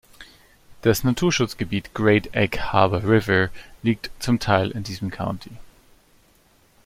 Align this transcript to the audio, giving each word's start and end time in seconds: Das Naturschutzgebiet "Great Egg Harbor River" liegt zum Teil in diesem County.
Das 0.81 1.03
Naturschutzgebiet 1.03 1.93
"Great 1.93 2.33
Egg 2.33 2.57
Harbor 2.59 3.03
River" 3.03 3.51
liegt 3.83 4.09
zum 4.17 4.39
Teil 4.39 4.71
in 4.71 4.81
diesem 4.81 5.11
County. 5.11 5.51